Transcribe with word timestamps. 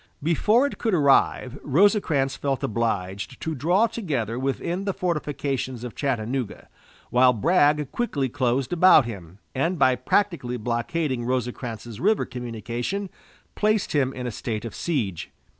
Before 0.23 0.65
it 0.65 0.79
could 0.79 0.95
arrive 0.95 1.59
Rosecrans 1.63 2.35
felt 2.35 2.63
obliged 2.63 3.39
to 3.39 3.53
draw 3.53 3.85
together 3.85 4.39
within 4.39 4.85
the 4.85 4.95
fortifications 4.95 5.83
of 5.83 5.93
Chattanooga, 5.93 6.69
while 7.11 7.33
Bragg 7.33 7.91
quickly 7.91 8.27
closed 8.27 8.73
about 8.73 9.05
him, 9.05 9.37
and, 9.53 9.77
by 9.77 9.95
practically 9.95 10.57
blockading 10.57 11.23
Rosecrans's 11.23 11.99
river 11.99 12.25
communication, 12.25 13.11
placed 13.53 13.91
him 13.93 14.11
in 14.11 14.25
a 14.25 14.31
state 14.31 14.65
of 14.65 14.73
siege. 14.73 15.29